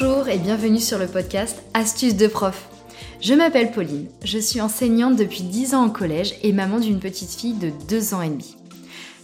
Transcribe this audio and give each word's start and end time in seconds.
Bonjour 0.00 0.28
et 0.28 0.38
bienvenue 0.38 0.80
sur 0.80 0.98
le 0.98 1.06
podcast 1.06 1.62
Astuces 1.74 2.16
de 2.16 2.26
prof. 2.26 2.68
Je 3.20 3.34
m'appelle 3.34 3.70
Pauline, 3.70 4.06
je 4.24 4.38
suis 4.38 4.62
enseignante 4.62 5.16
depuis 5.16 5.42
10 5.42 5.74
ans 5.74 5.86
au 5.86 5.90
collège 5.90 6.36
et 6.42 6.52
maman 6.52 6.78
d'une 6.78 7.00
petite 7.00 7.32
fille 7.32 7.52
de 7.52 7.70
2 7.88 8.14
ans 8.14 8.22
et 8.22 8.30
demi. 8.30 8.56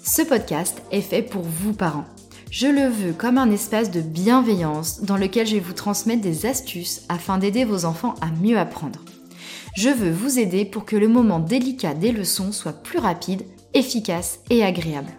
Ce 0.03 0.21
podcast 0.21 0.83
est 0.91 1.01
fait 1.01 1.23
pour 1.23 1.43
vous 1.43 1.73
parents. 1.73 2.05
Je 2.51 2.67
le 2.67 2.89
veux 2.89 3.13
comme 3.15 3.39
un 3.39 3.51
espace 3.51 3.91
de 3.91 4.03
bienveillance 4.03 5.03
dans 5.03 5.17
lequel 5.17 5.47
je 5.47 5.55
vais 5.55 5.61
vous 5.61 5.73
transmettre 5.73 6.21
des 6.21 6.45
astuces 6.45 7.05
afin 7.09 7.39
d'aider 7.39 7.65
vos 7.65 7.87
enfants 7.87 8.15
à 8.21 8.27
mieux 8.43 8.59
apprendre. 8.59 9.01
Je 9.79 9.89
veux 9.89 10.13
vous 10.13 10.39
aider 10.39 10.67
pour 10.67 10.85
que 10.85 10.97
le 10.97 11.09
moment 11.09 11.39
délicat 11.39 11.95
des 11.95 12.13
leçons 12.13 12.53
soit 12.53 12.83
plus 12.83 12.99
rapide, 12.99 13.45
efficace 13.73 14.41
et 14.51 14.63
agréable. 14.63 15.13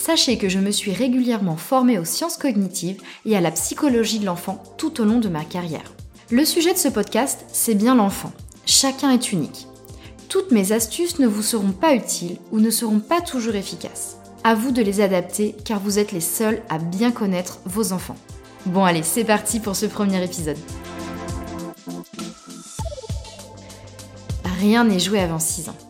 Sachez 0.00 0.38
que 0.38 0.48
je 0.48 0.60
me 0.60 0.70
suis 0.70 0.92
régulièrement 0.92 1.56
formée 1.56 1.98
aux 1.98 2.04
sciences 2.04 2.36
cognitives 2.36 3.02
et 3.26 3.36
à 3.36 3.40
la 3.40 3.50
psychologie 3.50 4.20
de 4.20 4.26
l'enfant 4.26 4.62
tout 4.78 5.00
au 5.00 5.04
long 5.04 5.18
de 5.18 5.28
ma 5.28 5.44
carrière. 5.44 5.92
Le 6.30 6.44
sujet 6.44 6.72
de 6.72 6.78
ce 6.78 6.86
podcast, 6.86 7.44
c'est 7.52 7.74
bien 7.74 7.96
l'enfant. 7.96 8.32
Chacun 8.64 9.10
est 9.10 9.32
unique. 9.32 9.66
Toutes 10.28 10.52
mes 10.52 10.70
astuces 10.70 11.18
ne 11.18 11.26
vous 11.26 11.42
seront 11.42 11.72
pas 11.72 11.94
utiles 11.94 12.38
ou 12.52 12.60
ne 12.60 12.70
seront 12.70 13.00
pas 13.00 13.20
toujours 13.20 13.56
efficaces. 13.56 14.18
À 14.44 14.54
vous 14.54 14.70
de 14.70 14.82
les 14.82 15.00
adapter 15.00 15.56
car 15.64 15.80
vous 15.80 15.98
êtes 15.98 16.12
les 16.12 16.20
seuls 16.20 16.62
à 16.68 16.78
bien 16.78 17.10
connaître 17.10 17.58
vos 17.66 17.92
enfants. 17.92 18.16
Bon 18.66 18.84
allez, 18.84 19.02
c'est 19.02 19.24
parti 19.24 19.58
pour 19.58 19.74
ce 19.74 19.86
premier 19.86 20.22
épisode. 20.24 20.58
Rien 24.60 24.84
n'est 24.84 25.00
joué 25.00 25.18
avant 25.18 25.40
6 25.40 25.70
ans. 25.70 25.87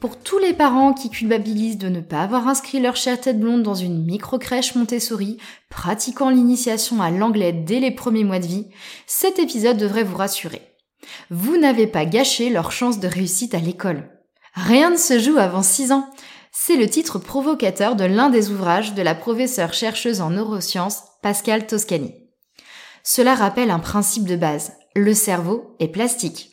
Pour 0.00 0.18
tous 0.18 0.38
les 0.38 0.54
parents 0.54 0.94
qui 0.94 1.10
culpabilisent 1.10 1.76
de 1.76 1.90
ne 1.90 2.00
pas 2.00 2.22
avoir 2.22 2.48
inscrit 2.48 2.80
leur 2.80 2.96
chère 2.96 3.20
tête 3.20 3.38
blonde 3.38 3.62
dans 3.62 3.74
une 3.74 4.02
micro-crèche 4.02 4.74
Montessori, 4.74 5.36
pratiquant 5.68 6.30
l'initiation 6.30 7.02
à 7.02 7.10
l'anglais 7.10 7.52
dès 7.52 7.80
les 7.80 7.90
premiers 7.90 8.24
mois 8.24 8.38
de 8.38 8.46
vie, 8.46 8.68
cet 9.06 9.38
épisode 9.38 9.76
devrait 9.76 10.04
vous 10.04 10.16
rassurer. 10.16 10.62
Vous 11.28 11.58
n'avez 11.58 11.86
pas 11.86 12.06
gâché 12.06 12.48
leur 12.48 12.72
chance 12.72 12.98
de 12.98 13.08
réussite 13.08 13.54
à 13.54 13.58
l'école. 13.58 14.08
Rien 14.54 14.88
ne 14.88 14.96
se 14.96 15.18
joue 15.18 15.36
avant 15.36 15.62
6 15.62 15.92
ans. 15.92 16.08
C'est 16.50 16.76
le 16.76 16.88
titre 16.88 17.18
provocateur 17.18 17.94
de 17.94 18.04
l'un 18.04 18.30
des 18.30 18.50
ouvrages 18.50 18.94
de 18.94 19.02
la 19.02 19.14
professeure 19.14 19.74
chercheuse 19.74 20.22
en 20.22 20.30
neurosciences 20.30 21.02
Pascal 21.22 21.66
Toscani. 21.66 22.14
Cela 23.02 23.34
rappelle 23.34 23.70
un 23.70 23.78
principe 23.78 24.24
de 24.24 24.36
base. 24.36 24.72
Le 24.96 25.12
cerveau 25.12 25.76
est 25.78 25.88
plastique. 25.88 26.50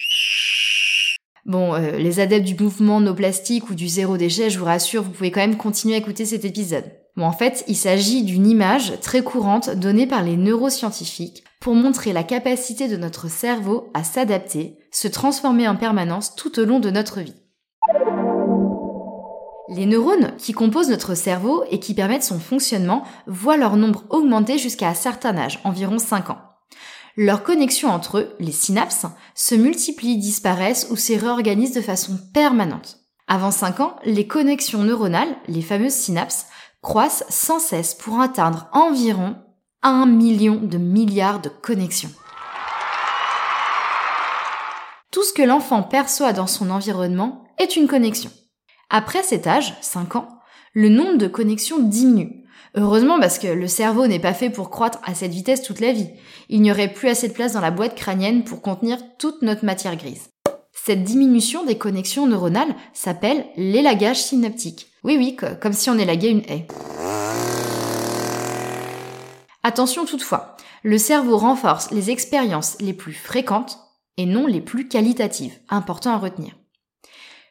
Bon, 1.48 1.74
euh, 1.74 1.92
les 1.92 2.20
adeptes 2.20 2.46
du 2.46 2.62
mouvement 2.62 3.00
no 3.00 3.14
plastique 3.14 3.70
ou 3.70 3.74
du 3.74 3.88
zéro 3.88 4.18
déchet, 4.18 4.50
je 4.50 4.60
vous 4.60 4.66
rassure, 4.66 5.02
vous 5.02 5.12
pouvez 5.12 5.32
quand 5.32 5.40
même 5.40 5.56
continuer 5.56 5.96
à 5.96 5.98
écouter 5.98 6.26
cet 6.26 6.44
épisode. 6.44 6.84
Bon, 7.16 7.24
en 7.24 7.32
fait, 7.32 7.64
il 7.70 7.78
s'agit 7.78 8.24
d'une 8.24 8.46
image 8.46 9.00
très 9.00 9.24
courante 9.24 9.70
donnée 9.70 10.08
par 10.08 10.24
les 10.24 10.36
neuroscientifiques 10.36 11.46
pour 11.62 11.74
montrer 11.74 12.12
la 12.12 12.24
capacité 12.24 12.90
de 12.90 12.98
notre 12.98 13.30
cerveau 13.30 13.90
à 13.94 14.04
s'adapter, 14.04 14.78
se 14.92 15.08
transformer 15.08 15.70
en 15.70 15.78
permanence 15.78 16.36
tout 16.36 16.60
au 16.60 16.66
long 16.66 16.82
de 16.82 16.90
notre 16.90 17.22
vie. 17.22 17.36
Les 19.70 19.86
neurones 19.86 20.34
qui 20.38 20.52
composent 20.52 20.90
notre 20.90 21.16
cerveau 21.16 21.64
et 21.72 21.80
qui 21.80 21.94
permettent 21.94 22.24
son 22.24 22.40
fonctionnement 22.40 23.04
voient 23.26 23.58
leur 23.58 23.78
nombre 23.78 24.04
augmenter 24.10 24.58
jusqu'à 24.58 24.90
un 24.90 24.94
certain 24.94 25.38
âge, 25.38 25.62
environ 25.64 25.98
5 25.98 26.30
ans. 26.30 26.40
Leurs 27.20 27.42
connexions 27.42 27.90
entre 27.90 28.20
eux, 28.20 28.36
les 28.40 28.52
synapses, 28.52 29.08
se 29.34 29.56
multiplient, 29.56 30.18
disparaissent 30.18 30.88
ou 30.92 30.96
se 30.96 31.14
réorganisent 31.14 31.74
de 31.74 31.82
façon 31.82 32.20
permanente. 32.32 33.00
Avant 33.28 33.50
5 33.50 33.80
ans, 33.80 33.96
les 34.06 34.28
connexions 34.28 34.84
neuronales, 34.84 35.36
les 35.48 35.64
fameuses 35.64 35.96
synapses, 35.96 36.46
croissent 36.84 37.26
sans 37.28 37.58
cesse 37.58 37.96
pour 37.96 38.22
atteindre 38.22 38.70
environ 38.72 39.36
1 39.82 40.06
million 40.06 40.58
de 40.62 40.78
milliards 40.78 41.42
de 41.42 41.50
connexions. 41.50 42.12
Tout 45.12 45.24
ce 45.24 45.34
que 45.34 45.42
l'enfant 45.42 45.82
perçoit 45.82 46.34
dans 46.34 46.46
son 46.46 46.70
environnement 46.70 47.46
est 47.58 47.76
une 47.76 47.88
connexion. 47.88 48.30
Après 48.92 49.24
cet 49.24 49.48
âge, 49.48 49.76
5 49.82 50.18
ans, 50.18 50.30
le 50.74 50.90
nombre 50.90 51.18
de 51.18 51.28
connexions 51.28 51.80
diminue, 51.80 52.37
Heureusement 52.80 53.20
parce 53.20 53.40
que 53.40 53.48
le 53.48 53.68
cerveau 53.68 54.06
n'est 54.06 54.20
pas 54.20 54.36
fait 54.36 54.52
pour 54.52 54.70
croître 54.70 55.00
à 55.04 55.16
cette 55.16 55.32
vitesse 55.32 55.64
toute 55.64 55.80
la 55.80 55.92
vie. 55.92 56.10
Il 56.48 56.62
n'y 56.62 56.72
aurait 56.72 56.94
plus 56.94 57.10
assez 57.10 57.28
de 57.28 57.34
place 57.34 57.54
dans 57.54 57.60
la 57.60 57.72
boîte 57.72 57.96
crânienne 57.96 58.44
pour 58.44 58.62
contenir 58.62 59.00
toute 59.18 59.42
notre 59.42 59.66
matière 59.66 59.96
grise. 59.96 60.30
Cette 60.74 61.04
diminution 61.04 61.66
des 61.66 61.80
connexions 61.80 62.28
neuronales 62.28 62.76
s'appelle 62.94 63.48
l'élagage 63.56 64.22
synaptique. 64.22 64.92
Oui 65.04 65.18
oui, 65.18 65.36
comme 65.60 65.74
si 65.74 65.90
on 65.90 65.98
élaguait 65.98 66.30
une 66.30 66.44
haie. 66.48 66.68
Attention 69.64 70.06
toutefois, 70.06 70.56
le 70.84 71.00
cerveau 71.00 71.36
renforce 71.36 71.90
les 71.90 72.12
expériences 72.12 72.78
les 72.80 72.94
plus 72.94 73.14
fréquentes 73.14 73.80
et 74.18 74.28
non 74.28 74.46
les 74.46 74.62
plus 74.62 74.88
qualitatives. 74.88 75.58
Important 75.70 76.12
à 76.12 76.18
retenir. 76.20 76.54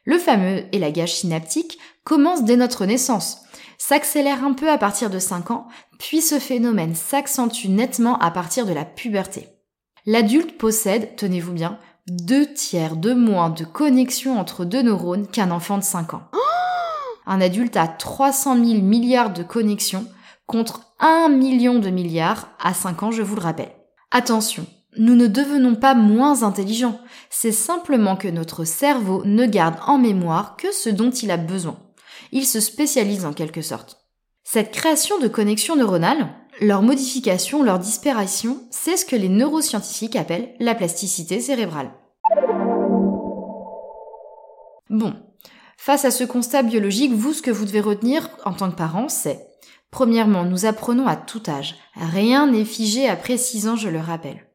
Le 0.05 0.19
fameux 0.19 0.63
élagage 0.71 1.15
synaptique 1.15 1.77
commence 2.05 2.45
dès 2.45 2.55
notre 2.55 2.85
naissance 2.85 3.41
s'accélère 3.77 4.43
un 4.43 4.53
peu 4.53 4.69
à 4.69 4.77
partir 4.77 5.09
de 5.09 5.19
5 5.19 5.51
ans, 5.51 5.67
puis 5.99 6.21
ce 6.21 6.39
phénomène 6.39 6.95
s'accentue 6.95 7.67
nettement 7.67 8.17
à 8.19 8.31
partir 8.31 8.65
de 8.65 8.73
la 8.73 8.85
puberté. 8.85 9.47
L'adulte 10.05 10.57
possède, 10.57 11.15
tenez-vous 11.15 11.53
bien, 11.53 11.79
deux 12.07 12.51
tiers 12.53 12.95
de 12.95 13.13
moins 13.13 13.49
de 13.49 13.65
connexion 13.65 14.39
entre 14.39 14.65
deux 14.65 14.81
neurones 14.81 15.27
qu'un 15.27 15.51
enfant 15.51 15.77
de 15.77 15.83
5 15.83 16.13
ans. 16.13 16.23
Un 17.25 17.41
adulte 17.41 17.75
a 17.75 17.87
300 17.87 18.55
000 18.55 18.81
milliards 18.81 19.33
de 19.33 19.43
connexions 19.43 20.05
contre 20.45 20.93
1 20.99 21.29
million 21.29 21.79
de 21.79 21.89
milliards 21.89 22.47
à 22.63 22.73
5 22.73 23.03
ans, 23.03 23.11
je 23.11 23.21
vous 23.21 23.35
le 23.35 23.41
rappelle. 23.41 23.73
Attention, 24.11 24.65
nous 24.97 25.15
ne 25.15 25.27
devenons 25.27 25.75
pas 25.75 25.93
moins 25.93 26.43
intelligents, 26.43 26.99
c'est 27.29 27.51
simplement 27.51 28.15
que 28.15 28.29
notre 28.29 28.63
cerveau 28.63 29.21
ne 29.25 29.45
garde 29.45 29.75
en 29.85 29.97
mémoire 29.97 30.55
que 30.55 30.71
ce 30.71 30.89
dont 30.89 31.11
il 31.11 31.31
a 31.31 31.37
besoin 31.37 31.77
ils 32.31 32.45
se 32.45 32.59
spécialisent 32.59 33.25
en 33.25 33.33
quelque 33.33 33.61
sorte. 33.61 33.97
Cette 34.43 34.71
création 34.71 35.19
de 35.19 35.27
connexions 35.27 35.75
neuronales, 35.75 36.29
leur 36.61 36.81
modification, 36.81 37.63
leur 37.63 37.79
disparition, 37.79 38.61
c'est 38.71 38.97
ce 38.97 39.05
que 39.05 39.15
les 39.15 39.29
neuroscientifiques 39.29 40.15
appellent 40.15 40.55
la 40.59 40.73
plasticité 40.73 41.39
cérébrale. 41.39 41.91
Bon, 44.89 45.13
face 45.77 46.05
à 46.05 46.11
ce 46.11 46.23
constat 46.23 46.63
biologique, 46.63 47.13
vous, 47.13 47.33
ce 47.33 47.41
que 47.41 47.51
vous 47.51 47.65
devez 47.65 47.81
retenir 47.81 48.29
en 48.45 48.53
tant 48.53 48.71
que 48.71 48.77
parent, 48.77 49.09
c'est 49.09 49.47
Premièrement, 49.91 50.43
nous 50.43 50.65
apprenons 50.65 51.07
à 51.07 51.15
tout 51.15 51.43
âge. 51.47 51.75
Rien 51.95 52.47
n'est 52.47 52.65
figé 52.65 53.07
après 53.07 53.37
6 53.37 53.67
ans, 53.67 53.75
je 53.75 53.89
le 53.89 53.99
rappelle. 53.99 54.46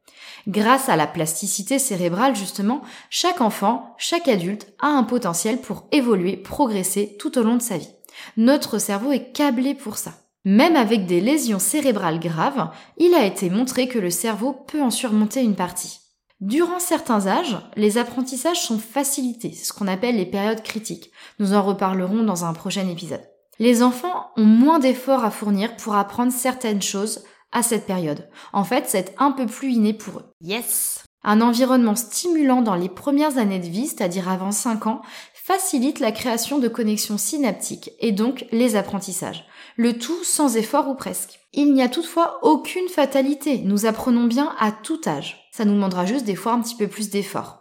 Grâce 0.49 0.89
à 0.89 0.97
la 0.97 1.07
plasticité 1.07 1.79
cérébrale, 1.79 2.35
justement, 2.35 2.83
chaque 3.11 3.41
enfant, 3.41 3.95
chaque 3.99 4.29
adulte 4.29 4.67
a 4.81 4.89
un 4.89 5.05
potentiel 5.05 5.59
pour 5.59 5.87
évoluer, 5.93 6.37
progresser 6.37 7.17
tout 7.19 7.39
au 7.39 7.43
long 7.43 7.57
de 7.57 7.63
sa 7.63 7.79
vie. 7.79 7.95
Notre 8.37 8.79
cerveau 8.79 9.13
est 9.13 9.33
câblé 9.33 9.75
pour 9.75 9.97
ça. 9.97 10.13
Même 10.45 10.75
avec 10.75 11.07
des 11.07 11.21
lésions 11.21 11.61
cérébrales 11.61 12.19
graves, 12.19 12.71
il 12.99 13.15
a 13.15 13.25
été 13.25 13.49
montré 13.49 13.87
que 13.87 14.01
le 14.01 14.11
cerveau 14.11 14.53
peut 14.53 14.83
en 14.83 14.91
surmonter 14.91 15.41
une 15.41 15.55
partie. 15.55 16.01
Durant 16.41 16.81
certains 16.81 17.29
âges, 17.29 17.57
les 17.77 17.99
apprentissages 17.99 18.61
sont 18.61 18.81
facilités, 18.81 19.53
ce 19.53 19.73
qu'on 19.73 19.87
appelle 19.87 20.17
les 20.17 20.27
périodes 20.27 20.65
critiques. 20.65 21.13
Nous 21.39 21.55
en 21.55 21.63
reparlerons 21.63 22.25
dans 22.25 22.45
un 22.45 22.53
prochain 22.53 22.89
épisode. 22.89 23.23
Les 23.61 23.85
enfants 23.85 24.33
ont 24.37 24.45
moins 24.45 24.81
d'efforts 24.81 25.25
à 25.25 25.31
fournir 25.31 25.77
pour 25.77 25.95
apprendre 25.95 26.33
certaines 26.33 26.83
choses 26.83 27.23
à 27.53 27.63
cette 27.63 27.87
période. 27.87 28.29
En 28.53 28.65
fait, 28.65 28.85
c'est 28.89 29.15
un 29.19 29.31
peu 29.31 29.47
plus 29.47 29.73
inné 29.73 29.93
pour 29.93 30.19
eux. 30.19 30.25
Yes 30.41 31.05
Un 31.23 31.41
environnement 31.41 31.95
stimulant 31.95 32.63
dans 32.63 32.75
les 32.75 32.89
premières 32.89 33.39
années 33.39 33.59
de 33.59 33.69
vie, 33.69 33.87
c'est-à-dire 33.87 34.29
avant 34.29 34.53
5 34.53 34.87
ans, 34.87 35.03
facilite 35.35 36.01
la 36.01 36.13
création 36.13 36.59
de 36.59 36.69
connexions 36.69 37.19
synaptiques 37.19 37.91
et 38.01 38.13
donc 38.13 38.47
les 38.53 38.77
apprentissages. 38.77 39.45
Le 39.77 39.99
tout 39.99 40.23
sans 40.25 40.57
effort 40.57 40.89
ou 40.89 40.95
presque. 40.95 41.41
Il 41.53 41.73
n'y 41.75 41.83
a 41.83 41.89
toutefois 41.89 42.39
aucune 42.43 42.89
fatalité. 42.89 43.59
Nous 43.59 43.87
apprenons 43.87 44.25
bien 44.25 44.55
à 44.59 44.71
tout 44.71 45.01
âge. 45.07 45.49
Ça 45.53 45.65
nous 45.65 45.75
demandera 45.75 46.07
juste 46.07 46.25
des 46.25 46.37
fois 46.37 46.53
un 46.53 46.61
petit 46.61 46.77
peu 46.77 46.89
plus 46.89 47.11
d'effort. 47.11 47.61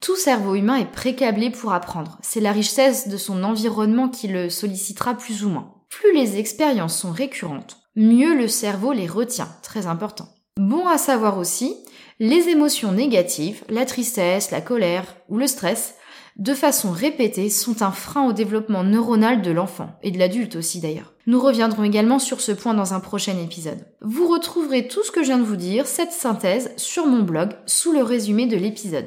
Tout 0.00 0.16
cerveau 0.16 0.54
humain 0.54 0.76
est 0.76 0.90
précablé 0.90 1.50
pour 1.50 1.74
apprendre. 1.74 2.18
C'est 2.22 2.40
la 2.40 2.52
richesse 2.52 3.08
de 3.08 3.18
son 3.18 3.44
environnement 3.44 4.08
qui 4.08 4.28
le 4.28 4.48
sollicitera 4.48 5.14
plus 5.14 5.44
ou 5.44 5.50
moins. 5.50 5.74
Plus 5.90 6.14
les 6.14 6.38
expériences 6.38 6.96
sont 6.96 7.10
récurrentes, 7.10 7.79
mieux 7.96 8.36
le 8.36 8.48
cerveau 8.48 8.92
les 8.92 9.06
retient, 9.06 9.48
très 9.62 9.86
important. 9.86 10.28
Bon 10.56 10.86
à 10.86 10.98
savoir 10.98 11.38
aussi, 11.38 11.76
les 12.18 12.48
émotions 12.48 12.92
négatives, 12.92 13.64
la 13.68 13.86
tristesse, 13.86 14.50
la 14.50 14.60
colère 14.60 15.16
ou 15.28 15.38
le 15.38 15.46
stress, 15.46 15.94
de 16.36 16.54
façon 16.54 16.90
répétée, 16.90 17.50
sont 17.50 17.82
un 17.82 17.90
frein 17.90 18.26
au 18.26 18.32
développement 18.32 18.84
neuronal 18.84 19.42
de 19.42 19.50
l'enfant, 19.50 19.90
et 20.02 20.10
de 20.10 20.18
l'adulte 20.18 20.56
aussi 20.56 20.80
d'ailleurs. 20.80 21.12
Nous 21.26 21.40
reviendrons 21.40 21.84
également 21.84 22.18
sur 22.18 22.40
ce 22.40 22.52
point 22.52 22.74
dans 22.74 22.94
un 22.94 23.00
prochain 23.00 23.36
épisode. 23.38 23.84
Vous 24.00 24.28
retrouverez 24.28 24.88
tout 24.88 25.02
ce 25.02 25.10
que 25.10 25.22
je 25.22 25.26
viens 25.26 25.38
de 25.38 25.44
vous 25.44 25.56
dire, 25.56 25.86
cette 25.86 26.12
synthèse, 26.12 26.72
sur 26.76 27.06
mon 27.06 27.22
blog, 27.22 27.50
sous 27.66 27.92
le 27.92 28.02
résumé 28.02 28.46
de 28.46 28.56
l'épisode. 28.56 29.06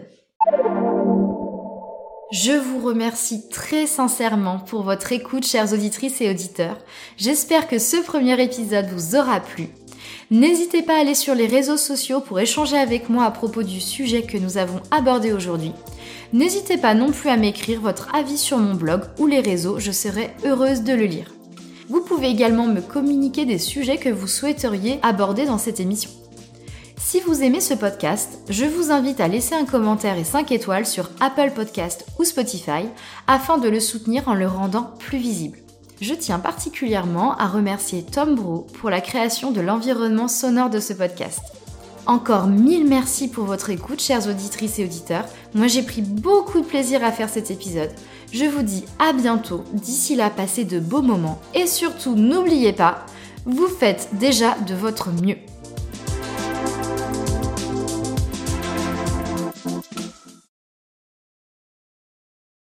Je 2.33 2.53
vous 2.53 2.79
remercie 2.79 3.47
très 3.47 3.85
sincèrement 3.85 4.57
pour 4.57 4.81
votre 4.81 5.11
écoute, 5.11 5.45
chères 5.45 5.71
auditrices 5.71 6.19
et 6.19 6.31
auditeurs. 6.31 6.79
J'espère 7.15 7.67
que 7.67 7.77
ce 7.77 7.97
premier 7.97 8.41
épisode 8.41 8.87
vous 8.87 9.15
aura 9.15 9.39
plu. 9.39 9.67
N'hésitez 10.31 10.81
pas 10.81 10.95
à 10.95 11.01
aller 11.01 11.13
sur 11.13 11.35
les 11.35 11.45
réseaux 11.45 11.77
sociaux 11.77 12.21
pour 12.21 12.39
échanger 12.39 12.75
avec 12.75 13.07
moi 13.07 13.25
à 13.25 13.29
propos 13.29 13.61
du 13.61 13.79
sujet 13.79 14.23
que 14.23 14.39
nous 14.39 14.57
avons 14.57 14.81
abordé 14.89 15.31
aujourd'hui. 15.31 15.73
N'hésitez 16.33 16.77
pas 16.77 16.95
non 16.95 17.11
plus 17.11 17.29
à 17.29 17.37
m'écrire 17.37 17.81
votre 17.81 18.15
avis 18.15 18.39
sur 18.39 18.57
mon 18.57 18.73
blog 18.73 19.03
ou 19.19 19.27
les 19.27 19.39
réseaux, 19.39 19.77
je 19.77 19.91
serai 19.91 20.31
heureuse 20.43 20.81
de 20.81 20.93
le 20.93 21.05
lire. 21.05 21.31
Vous 21.87 22.01
pouvez 22.01 22.29
également 22.29 22.65
me 22.65 22.81
communiquer 22.81 23.45
des 23.45 23.59
sujets 23.59 23.97
que 23.97 24.09
vous 24.09 24.25
souhaiteriez 24.27 24.97
aborder 25.03 25.45
dans 25.45 25.59
cette 25.59 25.79
émission. 25.79 26.09
Si 27.05 27.19
vous 27.19 27.43
aimez 27.43 27.59
ce 27.59 27.73
podcast, 27.73 28.39
je 28.49 28.63
vous 28.63 28.89
invite 28.89 29.19
à 29.19 29.27
laisser 29.27 29.53
un 29.53 29.65
commentaire 29.65 30.17
et 30.17 30.23
5 30.23 30.51
étoiles 30.51 30.85
sur 30.85 31.11
Apple 31.19 31.51
Podcast 31.53 32.05
ou 32.17 32.23
Spotify 32.23 32.85
afin 33.27 33.57
de 33.57 33.67
le 33.67 33.81
soutenir 33.81 34.27
en 34.29 34.33
le 34.33 34.47
rendant 34.47 34.93
plus 34.99 35.17
visible. 35.17 35.59
Je 36.01 36.13
tiens 36.13 36.39
particulièrement 36.39 37.35
à 37.37 37.47
remercier 37.47 38.03
Tom 38.03 38.35
Bro 38.35 38.67
pour 38.79 38.89
la 38.89 39.01
création 39.01 39.51
de 39.51 39.59
l'environnement 39.59 40.29
sonore 40.29 40.69
de 40.69 40.79
ce 40.79 40.93
podcast. 40.93 41.41
Encore 42.07 42.47
mille 42.47 42.87
merci 42.87 43.27
pour 43.27 43.45
votre 43.45 43.69
écoute, 43.69 44.01
chères 44.01 44.27
auditrices 44.27 44.79
et 44.79 44.85
auditeurs. 44.85 45.25
Moi, 45.53 45.67
j'ai 45.67 45.83
pris 45.83 46.01
beaucoup 46.01 46.61
de 46.61 46.65
plaisir 46.65 47.03
à 47.03 47.11
faire 47.11 47.29
cet 47.29 47.51
épisode. 47.51 47.91
Je 48.31 48.45
vous 48.45 48.63
dis 48.63 48.85
à 48.97 49.13
bientôt. 49.13 49.65
D'ici 49.73 50.15
là, 50.15 50.29
passez 50.29 50.63
de 50.63 50.79
beaux 50.79 51.03
moments. 51.03 51.39
Et 51.53 51.67
surtout, 51.67 52.15
n'oubliez 52.15 52.73
pas, 52.73 53.05
vous 53.45 53.67
faites 53.67 54.09
déjà 54.13 54.55
de 54.67 54.73
votre 54.73 55.11
mieux. 55.11 55.37